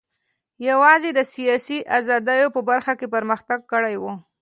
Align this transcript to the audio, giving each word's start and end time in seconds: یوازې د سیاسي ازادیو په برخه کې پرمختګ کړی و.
یوازې 0.69 1.09
د 1.13 1.19
سیاسي 1.33 1.77
ازادیو 1.97 2.53
په 2.55 2.61
برخه 2.69 2.93
کې 2.99 3.07
پرمختګ 3.15 3.59
کړی 3.73 3.95
و. 4.01 4.05